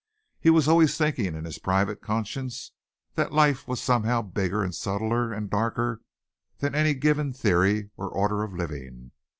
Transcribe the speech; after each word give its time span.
He 0.39 0.49
was 0.49 0.67
always 0.67 0.97
thinking 0.97 1.35
in 1.35 1.45
his 1.45 1.59
private 1.59 2.01
conscience 2.01 2.71
that 3.13 3.31
life 3.31 3.67
was 3.67 3.79
somehow 3.79 4.23
bigger 4.23 4.63
and 4.63 4.73
subtler 4.73 5.31
and 5.31 5.47
darker 5.47 6.01
than 6.57 6.73
any 6.73 6.95
given 6.95 7.33
theory 7.33 7.91
or 7.97 8.09
order 8.09 8.41
of 8.41 8.51
living. 8.51 9.11